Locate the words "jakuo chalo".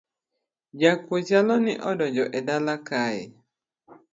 0.79-1.55